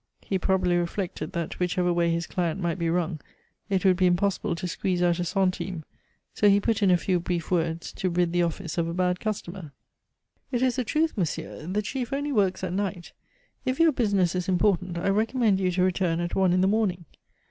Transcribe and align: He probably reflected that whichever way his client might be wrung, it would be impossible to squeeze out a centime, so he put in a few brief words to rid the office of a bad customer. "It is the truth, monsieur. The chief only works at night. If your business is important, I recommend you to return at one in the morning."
He 0.23 0.39
probably 0.39 0.77
reflected 0.77 1.31
that 1.33 1.59
whichever 1.59 1.93
way 1.93 2.09
his 2.09 2.25
client 2.25 2.59
might 2.59 2.79
be 2.79 2.89
wrung, 2.89 3.19
it 3.69 3.85
would 3.85 3.97
be 3.97 4.07
impossible 4.07 4.55
to 4.55 4.67
squeeze 4.67 5.03
out 5.03 5.19
a 5.19 5.23
centime, 5.23 5.83
so 6.33 6.49
he 6.49 6.59
put 6.59 6.81
in 6.81 6.89
a 6.89 6.97
few 6.97 7.19
brief 7.19 7.51
words 7.51 7.91
to 7.93 8.09
rid 8.09 8.31
the 8.31 8.41
office 8.41 8.79
of 8.79 8.87
a 8.87 8.95
bad 8.95 9.19
customer. 9.19 9.73
"It 10.51 10.63
is 10.63 10.77
the 10.77 10.83
truth, 10.83 11.15
monsieur. 11.15 11.67
The 11.67 11.83
chief 11.83 12.11
only 12.11 12.31
works 12.31 12.63
at 12.63 12.73
night. 12.73 13.13
If 13.63 13.79
your 13.79 13.91
business 13.91 14.33
is 14.33 14.49
important, 14.49 14.97
I 14.97 15.07
recommend 15.09 15.59
you 15.59 15.69
to 15.73 15.83
return 15.83 16.19
at 16.19 16.33
one 16.33 16.51
in 16.51 16.61
the 16.61 16.67
morning." 16.67 17.05